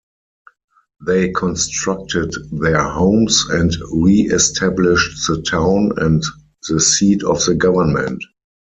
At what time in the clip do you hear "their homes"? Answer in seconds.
2.51-3.45